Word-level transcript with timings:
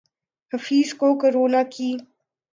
حفیظ 0.53 0.89
کو 0.93 1.07
کرونا 1.19 1.61
کی 1.73 1.89